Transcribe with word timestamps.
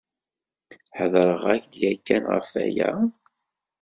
Hedreɣ-ak-d 0.97 1.73
yakan 1.81 2.23
ɣef 2.33 2.49
aya? 2.63 2.91